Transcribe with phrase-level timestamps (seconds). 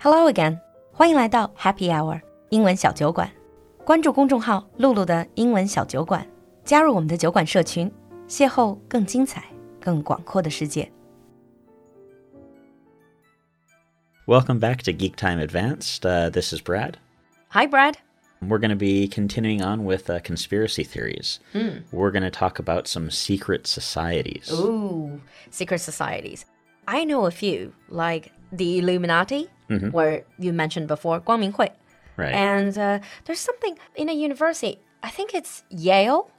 [0.00, 0.60] Hello again，
[0.92, 3.30] 欢迎来到 Happy Hour 英文小酒馆。
[3.84, 6.26] 关注公众号“露露的英文小酒馆”，
[6.64, 7.90] 加入我们的酒馆社群，
[8.28, 9.44] 邂逅更精彩、
[9.80, 10.90] 更广阔的世界。
[14.26, 16.00] Welcome back to Geek Time Advanced.
[16.00, 16.94] Uh, this is Brad.
[17.50, 17.94] Hi, Brad.
[18.42, 21.38] We're going to be continuing on with uh, conspiracy theories.
[21.90, 24.50] We're going to talk about some secret societies.
[24.52, 25.20] Ooh,
[25.50, 26.44] secret societies.
[26.86, 29.48] I know a few, like the Illuminati,
[29.90, 31.70] where you mentioned before, 光明会.
[32.16, 32.32] Right.
[32.32, 34.78] And uh, there's something in a university.
[35.02, 36.30] I think it's Yale.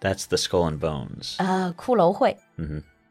[0.00, 1.36] That's the skull and bones.
[1.38, 2.36] Uh, 骷髅会.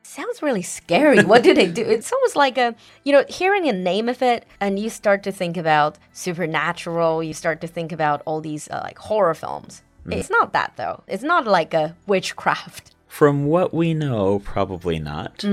[0.03, 1.23] Sounds really scary.
[1.23, 1.81] What do they do?
[1.83, 5.31] It's almost like a, you know, hearing a name of it, and you start to
[5.31, 7.23] think about supernatural.
[7.23, 9.81] You start to think about all these uh, like horror films.
[10.07, 11.01] It's not that though.
[11.07, 12.91] It's not like a witchcraft.
[13.07, 15.43] From what we know, probably not.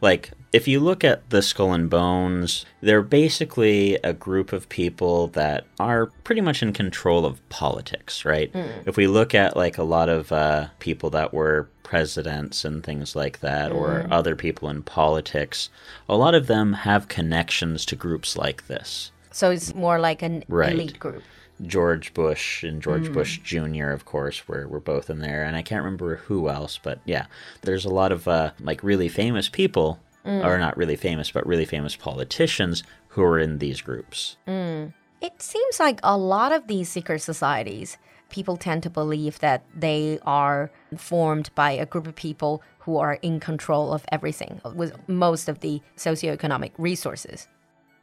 [0.00, 5.28] Like, if you look at the skull and bones, they're basically a group of people
[5.28, 8.50] that are pretty much in control of politics, right?
[8.86, 13.16] If we look at like a lot of uh, people that were presidents and things
[13.16, 15.70] like that, or other people in politics,
[16.08, 19.12] a lot of them have connections to groups like this.
[19.32, 20.72] So it's more like an Right.
[20.72, 21.22] elite group.
[21.62, 23.14] George Bush and George hmm.
[23.14, 25.44] Bush Jr., of course, were, were both in there.
[25.44, 27.26] And I can't remember who else, but yeah,
[27.62, 30.44] there's a lot of uh, like really famous people, hmm.
[30.44, 34.36] or not really famous, but really famous politicians who are in these groups.
[34.46, 34.86] Hmm.
[35.20, 37.96] It seems like a lot of these secret societies,
[38.28, 43.14] people tend to believe that they are formed by a group of people who are
[43.14, 47.48] in control of everything, with most of the socioeconomic resources.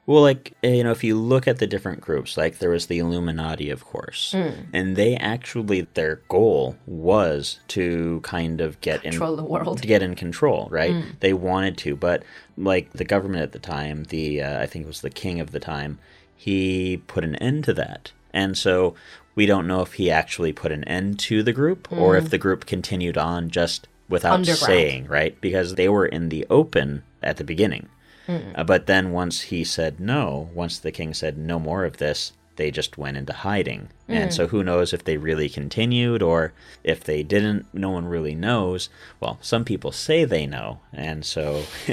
[0.06, 2.88] Well, like, uh, you know, if you look at the different groups, like there was
[2.88, 4.36] the Illuminati, of course,
[4.74, 9.82] and they actually, their goal was to kind of get Control in, the world.
[9.82, 10.94] to get in control, right?
[11.22, 12.24] They wanted to, but
[12.58, 15.52] like the government at the time, the, uh, I think it was the king of
[15.52, 16.00] the time,
[16.36, 18.12] he put an end to that.
[18.34, 18.96] And so
[19.36, 22.38] we don't know if he actually put an end to the group or if the
[22.38, 24.36] group continued on just without
[24.68, 25.40] saying, right?
[25.40, 27.88] Because they were in the open at the beginning.
[28.28, 32.34] Uh, but then once he said no, once the king said no more of this,
[32.56, 33.90] they just went into hiding.
[34.08, 34.16] Mm.
[34.16, 34.50] And so mm.
[34.50, 36.54] who knows if they really continued or
[36.84, 38.90] if they didn't, no one really knows.
[39.20, 40.80] Well, some people say they know.
[40.94, 41.64] And so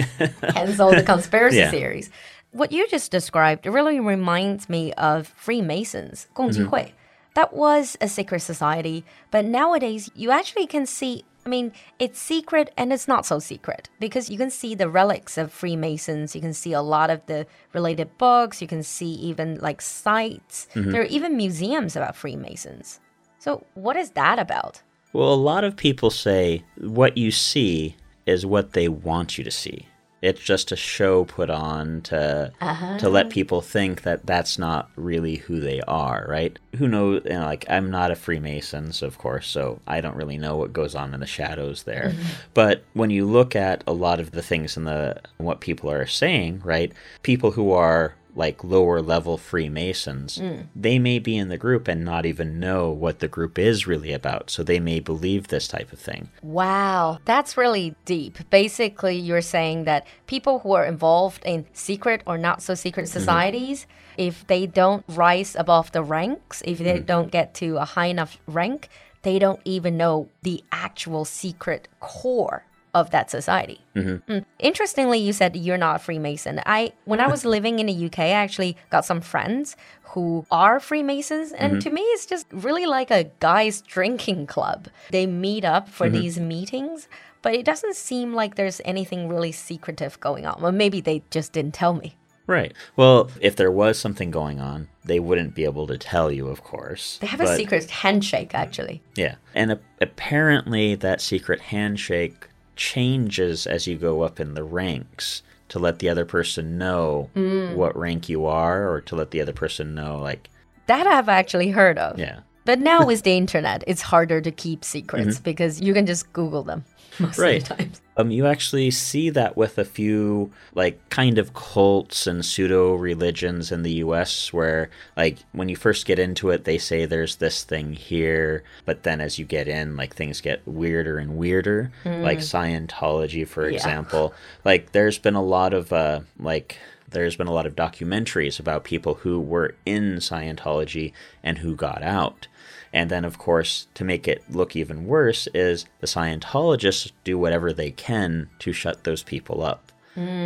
[0.55, 1.71] hence all the conspiracy yeah.
[1.71, 2.11] theories.
[2.53, 6.75] What you just described really reminds me of Freemasons, Gongjihui, mm-hmm.
[6.75, 6.93] Mm -hmm.
[7.35, 12.73] That was a secret society, but nowadays you actually can see I mean, it's secret
[12.77, 16.35] and it's not so secret because you can see the relics of Freemasons.
[16.35, 18.61] You can see a lot of the related books.
[18.61, 20.69] You can see even like sites.
[20.75, 20.91] Mm-hmm.
[20.91, 23.01] There are even museums about Freemasons.
[23.39, 24.83] So, what is that about?
[25.13, 27.97] Well, a lot of people say what you see
[28.27, 29.87] is what they want you to see.
[30.23, 32.99] It's just a show put on to uh-huh.
[32.99, 36.59] to let people think that that's not really who they are, right?
[36.77, 37.23] Who knows?
[37.25, 40.57] You know, like I'm not a Freemason, so of course, so I don't really know
[40.57, 42.13] what goes on in the shadows there.
[42.15, 42.29] Mm-hmm.
[42.53, 46.07] But when you look at a lot of the things in the what people are
[46.07, 46.93] saying, right?
[47.23, 50.67] People who are like lower level Freemasons, mm.
[50.75, 54.13] they may be in the group and not even know what the group is really
[54.13, 54.51] about.
[54.51, 56.31] So they may believe this type of thing.
[56.43, 58.39] Wow, that's really deep.
[58.51, 63.19] Basically, you're saying that people who are involved in secret or not so secret mm-hmm.
[63.19, 63.87] societies,
[64.17, 67.07] if they don't rise above the ranks, if they mm.
[67.07, 68.89] don't get to a high enough rank,
[69.23, 72.65] they don't even know the actual secret core
[72.95, 73.81] of that society.
[73.95, 74.33] Mm-hmm.
[74.33, 74.45] Mm.
[74.59, 76.61] Interestingly, you said you're not a Freemason.
[76.67, 79.77] I when I was living in the UK, I actually got some friends
[80.15, 81.79] who are Freemasons, and mm-hmm.
[81.81, 84.89] to me, it's just really like a guys' drinking club.
[85.11, 86.17] They meet up for mm-hmm.
[86.17, 87.09] these meetings,
[87.43, 90.61] but it doesn't seem like there's anything really secretive going on.
[90.61, 92.17] Well, maybe they just didn't tell me.
[92.51, 92.73] Right.
[92.97, 96.65] Well, if there was something going on, they wouldn't be able to tell you, of
[96.65, 97.19] course.
[97.19, 99.03] They have a secret handshake, actually.
[99.15, 99.37] Yeah.
[99.55, 102.49] And a- apparently, that secret handshake
[102.81, 107.75] changes as you go up in the ranks to let the other person know mm.
[107.77, 110.49] what rank you are or to let the other person know, like,
[110.87, 112.19] That I've actually heard of.
[112.19, 112.41] yeah.
[112.65, 115.43] But now with the internet, it's harder to keep secrets mm-hmm.
[115.43, 116.85] because you can just Google them
[117.19, 117.63] most Right.
[117.63, 118.01] of the times.
[118.21, 123.73] Um, you actually see that with a few like kind of cults and pseudo religions
[123.73, 124.53] in the U.S.
[124.53, 129.03] where like when you first get into it, they say there's this thing here, but
[129.03, 131.91] then as you get in, like things get weirder and weirder.
[132.05, 133.77] Like Scientology, for Yeah.
[133.77, 134.35] example.
[134.65, 136.79] Like there's been a lot of uh like
[137.11, 141.13] there's been a lot of documentaries about people who were in Scientology
[141.43, 142.47] and who got out.
[142.93, 147.73] And then, of course, to make it look even worse, is the Scientologists do whatever
[147.73, 149.93] they can to shut those people up.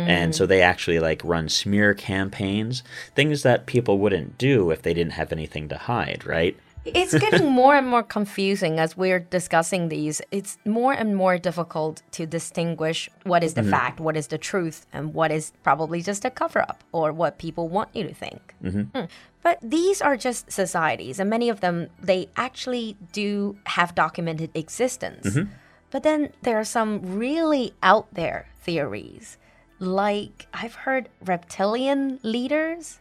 [0.07, 2.83] And so they actually like run smear campaigns,
[3.15, 6.55] things that people wouldn't do if they didn't have anything to hide, right?
[6.85, 10.21] It's getting more and more confusing as we're discussing these.
[10.31, 13.71] It's more and more difficult to distinguish what is the mm-hmm.
[13.71, 17.37] fact, what is the truth, and what is probably just a cover up or what
[17.39, 18.55] people want you to think.
[18.63, 18.97] Mm-hmm.
[18.97, 19.05] Hmm.
[19.41, 25.27] But these are just societies, and many of them, they actually do have documented existence.
[25.27, 25.51] Mm-hmm.
[25.91, 29.37] But then there are some really out there theories.
[29.79, 32.99] Like, I've heard reptilian leaders.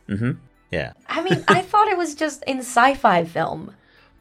[0.75, 0.93] Yeah.
[1.09, 3.75] I mean, I thought it was just in sci fi film.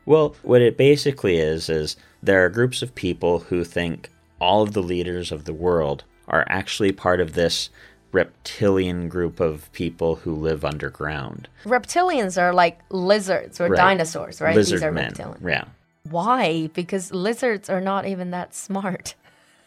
[0.06, 4.10] Well, what it basically is, is there are groups of people who think
[4.40, 7.70] all of the leaders of the world are actually part of this
[8.12, 11.48] reptilian group of people who live underground.
[11.66, 13.78] Reptilians are like lizards or Right.
[13.78, 14.56] dinosaurs, right?
[14.56, 15.06] Lizard These are men.
[15.18, 15.48] reptilian.
[15.48, 15.64] Yeah.
[16.10, 16.70] Why?
[16.74, 19.16] Because lizards are not even that smart.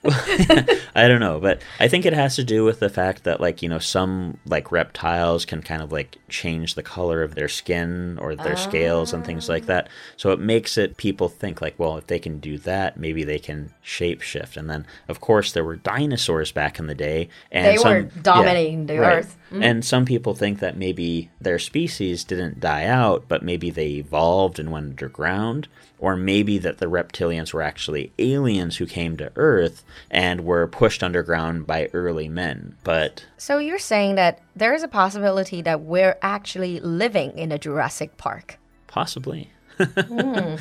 [0.94, 3.62] I don't know, but I think it has to do with the fact that like,
[3.62, 8.18] you know, some like reptiles can kind of like change the color of their skin
[8.20, 9.88] or their scales and things like that.
[10.16, 13.38] So it makes it people think like, well, if they can do that, maybe they
[13.38, 14.56] can shapeshift.
[14.56, 18.02] And then of course there were dinosaurs back in the day and They some- were
[18.02, 19.18] dominating the right.
[19.18, 19.36] earth.
[19.50, 19.62] Mm-hmm.
[19.62, 24.58] And some people think that maybe their species didn't die out, but maybe they evolved
[24.58, 25.68] and went underground.
[25.98, 31.02] Or maybe that the reptilians were actually aliens who came to Earth and were pushed
[31.02, 32.76] underground by early men.
[32.84, 37.58] But So you're saying that there is a possibility that we're actually living in a
[37.58, 38.58] Jurassic Park.
[38.86, 39.50] possibly.
[39.78, 40.56] Hmm.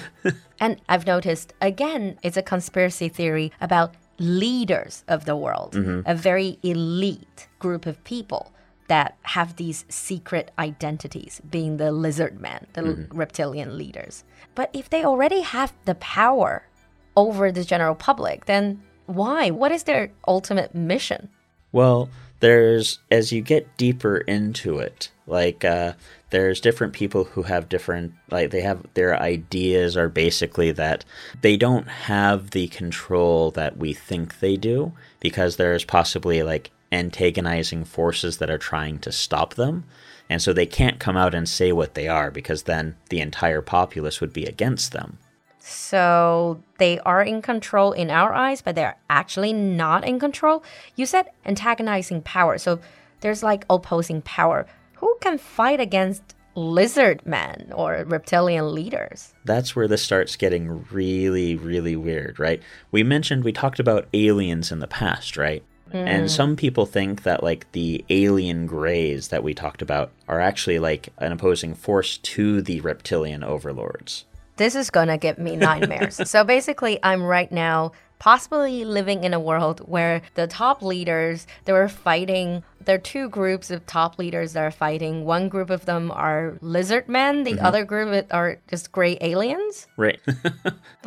[0.60, 6.02] And I've noticed, again, it's a conspiracy theory about leaders of the world, mm-hmm.
[6.06, 8.52] a very elite group of people
[8.88, 14.24] that have these secret identities, being the lizard men, the reptilian leaders.
[14.54, 16.68] But if they already have the power
[17.16, 19.52] over the general public, then why?
[19.52, 21.30] What is their ultimate mission?
[21.72, 22.10] Well,
[22.40, 25.94] there's as you get deeper into it, like uh,
[26.30, 31.06] there's different people who have different like they have their ideas are basically that
[31.42, 37.86] they don't have the control that we think they do because there's possibly like antagonizing
[37.86, 39.84] forces that are trying to stop them.
[40.30, 43.62] And so they can't come out and say what they are because then the entire
[43.62, 45.20] populace would be against them.
[45.60, 50.64] So they are in control in our eyes, but they're actually not in control.
[50.96, 52.58] You said antagonizing power.
[52.58, 52.80] So
[53.22, 54.68] there's like opposing power.
[54.98, 59.34] Who can fight against lizard men or reptilian leaders?
[59.44, 62.62] that's where this starts getting really, really weird, right?
[62.92, 65.64] We mentioned, we talked about aliens in the past, right?
[65.96, 66.30] And mm.
[66.30, 71.10] some people think that, like, the alien greys that we talked about are actually like
[71.18, 74.26] an opposing force to the reptilian overlords.
[74.58, 76.22] This is gonna give me nightmares.
[76.30, 81.74] so basically, I'm right now possibly living in a world where the top leaders they
[81.74, 85.84] were fighting there are two groups of top leaders that are fighting one group of
[85.86, 87.66] them are lizard men the mm-hmm.
[87.66, 90.22] other group are just gray aliens Right.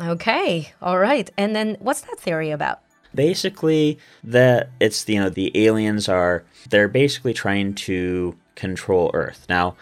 [0.01, 1.29] Okay, all right.
[1.37, 2.79] And then what's that theory about?
[3.13, 9.75] Basically that it's you know the aliens are they're basically trying to control earth now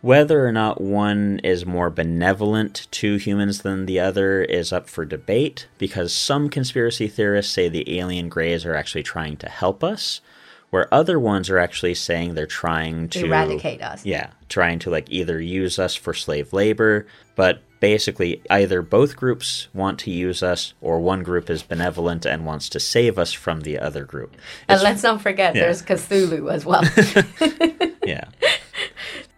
[0.00, 5.06] whether or not one is more benevolent to humans than the other is up for
[5.06, 10.20] debate because some conspiracy theorists say the alien greys are actually trying to help us
[10.68, 14.04] where other ones are actually saying they're trying to Eradicate us.
[14.04, 19.68] yeah trying to like either use us for slave labor but basically either both groups
[19.74, 23.60] want to use us or one group is benevolent and wants to save us from
[23.60, 24.34] the other group.
[24.66, 26.82] And let's not forget there's Cthulhu as well.
[28.06, 28.24] yeah.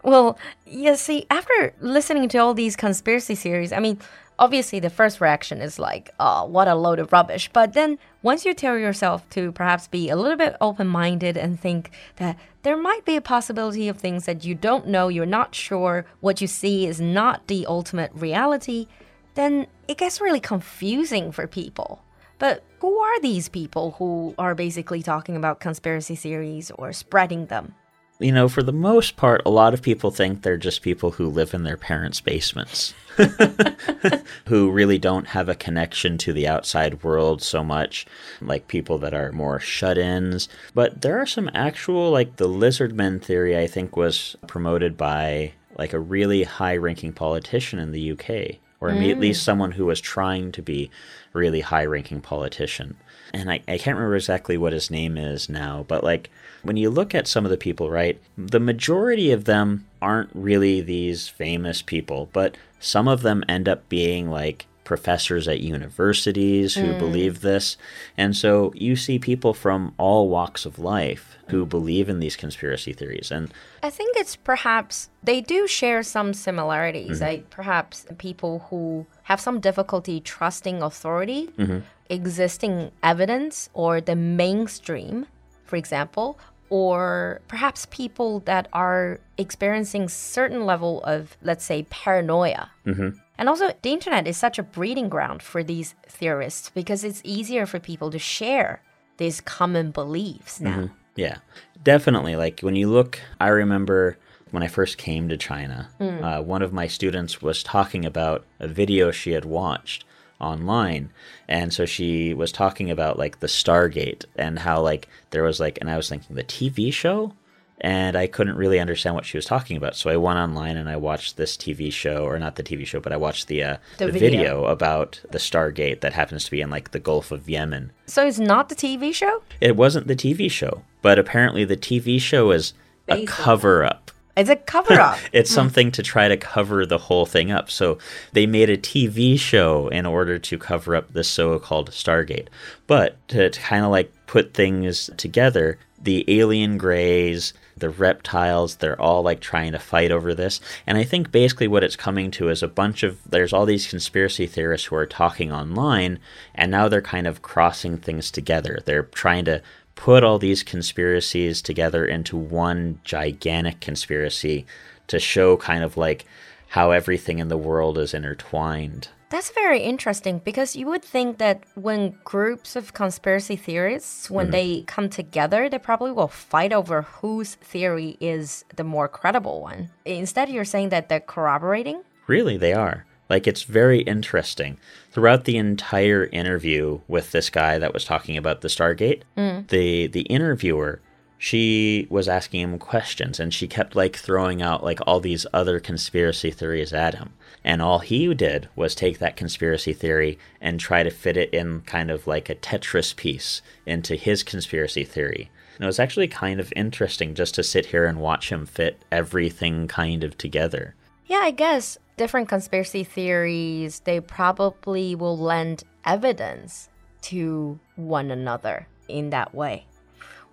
[0.05, 3.99] Well, you see, after listening to all these conspiracy theories, I mean,
[4.38, 7.50] obviously the first reaction is like, oh, what a load of rubbish.
[7.52, 11.59] But then once you tell yourself to perhaps be a little bit open minded and
[11.59, 15.55] think that there might be a possibility of things that you don't know, you're not
[15.55, 18.87] sure, what you see is not the ultimate reality,
[19.35, 22.02] then it gets really confusing for people.
[22.38, 27.75] But who are these people who are basically talking about conspiracy theories or spreading them?
[28.18, 31.28] You know for the most part a lot of people think they're just people who
[31.28, 32.94] live in their parents basements
[34.46, 38.06] who really don't have a connection to the outside world so much
[38.40, 40.50] like people that are more shut-ins.
[40.75, 45.52] But there are some actual like the lizard men theory i think was promoted by
[45.78, 49.44] like a really high ranking politician in the uk or at least mm.
[49.44, 50.90] someone who was trying to be
[51.35, 52.96] a really high ranking politician
[53.33, 56.30] and I, I can't remember exactly what his name is now, but like
[56.62, 60.80] when you look at some of the people, right, the majority of them aren't really
[60.80, 66.95] these famous people, but some of them end up being like professors at universities who
[66.95, 66.99] mm.
[66.99, 67.76] believe this.
[68.16, 72.95] And so you see people from all walks of life who believe in these conspiracy
[72.95, 73.31] theories.
[73.31, 73.52] And
[73.83, 77.16] I think it's perhaps they do share some similarities.
[77.16, 77.25] Mm-hmm.
[77.25, 81.81] Like perhaps people who have some difficulty trusting authority, mm-hmm.
[82.09, 85.26] existing evidence, or the mainstream,
[85.64, 86.38] for example,
[86.70, 92.70] or perhaps people that are experiencing certain level of, let's say, paranoia.
[92.87, 93.18] Mm-hmm.
[93.38, 97.66] And also, the internet is such a breeding ground for these theorists because it's easier
[97.66, 98.82] for people to share
[99.18, 100.76] these common beliefs now.
[100.76, 100.94] Mm-hmm.
[101.16, 101.38] Yeah,
[101.82, 102.37] definitely.
[102.37, 104.18] Like when you look, I remember
[104.50, 106.23] when I first came to China, mm.
[106.23, 110.04] uh, one of my students was talking about a video she had watched
[110.40, 111.11] online.
[111.49, 115.78] And so she was talking about like the Stargate and how like there was like,
[115.81, 117.33] and I was thinking the TV show?
[117.78, 119.97] And I couldn't really understand what she was talking about.
[119.97, 123.00] So I went online and I watched this TV show, or not the TV show,
[123.00, 124.31] but I watched the, uh, The the, video.
[124.31, 127.93] video about the Stargate that happens to be in like the Gulf of Yemen.
[128.07, 129.43] So it's not the TV show?
[129.61, 132.73] It wasn't the TV show, but apparently the TV show is
[133.09, 134.11] a cover up.
[134.37, 135.19] It's a cover up.
[135.33, 135.55] It's hmm.
[135.55, 137.71] something to try to cover the whole thing up.
[137.71, 137.99] So
[138.33, 142.49] they made a TV show in order to cover up this so called Stargate.
[142.87, 149.23] But to, kind of like put things together, the alien greys, the reptiles, they're all
[149.23, 150.61] like trying to fight over this.
[150.87, 153.88] And I think basically what it's coming to is a bunch of there's all these
[153.88, 156.19] conspiracy theorists who are talking online,
[156.55, 158.81] and now they're kind of crossing things together.
[158.85, 159.62] They're trying to
[159.97, 164.65] put all these conspiracies together into one gigantic conspiracy
[165.09, 166.25] to show kind of like
[166.69, 169.09] how everything in the world is intertwined.
[169.29, 174.53] That's very interesting because you would think that when groups of conspiracy theorists, when mm-hmm.
[174.53, 179.91] they come together, they probably will fight over whose theory is the more credible one.
[180.05, 182.03] Instead, you're saying that they're corroborating?
[182.29, 183.05] Really, they are.
[183.28, 184.78] Like, it's very interesting.
[185.11, 189.66] Throughout the entire interview with this guy that was talking about the Stargate, mm.
[189.68, 191.00] the, the interviewer,
[191.38, 195.80] she was asking him questions and she kept like throwing out like all these other
[195.80, 197.33] conspiracy theories at him.
[197.62, 201.83] And all he did was take that conspiracy theory and try to fit it in
[201.83, 205.50] kind of like a Tetris piece into his conspiracy theory.
[205.75, 209.02] And it was actually kind of interesting just to sit here and watch him fit
[209.12, 210.95] everything kind of together.
[211.26, 216.88] Yeah, I guess different conspiracy theories, they probably will lend evidence
[217.23, 219.87] to one another in that way.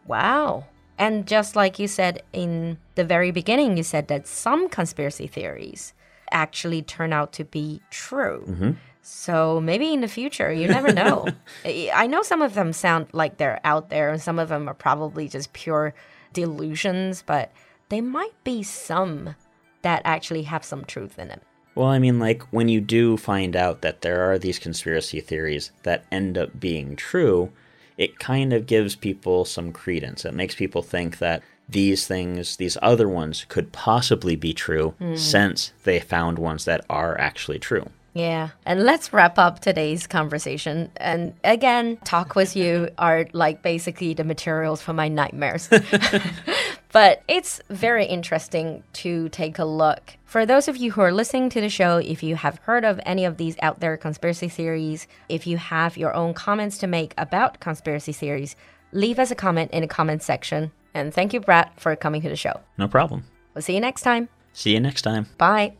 [0.05, 0.65] Wow.
[0.97, 5.93] And just like you said in the very beginning, you said that some conspiracy theories
[6.31, 8.43] actually turn out to be true.
[8.47, 8.71] Mm-hmm.
[9.01, 11.27] So maybe in the future, you never know.
[11.65, 14.73] I know some of them sound like they're out there, and some of them are
[14.73, 15.93] probably just pure
[16.31, 17.51] delusions, but
[17.89, 19.35] they might be some
[19.81, 21.41] that actually have some truth in them.
[21.75, 25.71] Well, I mean, like, when you do find out that there are these conspiracy theories
[25.83, 27.51] that end up being true,
[27.97, 30.25] it kind of gives people some credence.
[30.25, 35.15] It makes people think that these things, these other ones, could possibly be true hmm.
[35.15, 37.89] since they found ones that are actually true.
[38.13, 38.49] Yeah.
[38.65, 40.91] And let's wrap up today's conversation.
[40.97, 45.67] And again, talk with you are like basically the materials for my nightmares.
[46.92, 50.16] but it's very interesting to take a look.
[50.24, 53.00] For those of you who are listening to the show, if you have heard of
[53.04, 57.14] any of these out there conspiracy theories, if you have your own comments to make
[57.16, 58.54] about conspiracy theories,
[58.92, 60.70] leave us a comment in the comment section.
[60.94, 62.60] And thank you, Brad, for coming to the show.
[62.76, 63.24] No problem.
[63.54, 64.28] We'll see you next time.
[64.52, 65.26] See you next time.
[65.38, 65.74] Bye.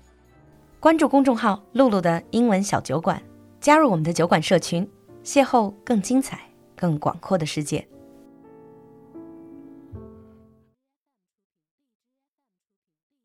[0.81, 3.21] 关注公众号“露露的英文小酒馆”，
[3.61, 4.89] 加入我们的酒馆社群，
[5.25, 6.39] 邂逅更精彩、
[6.77, 7.87] 更广阔的世界。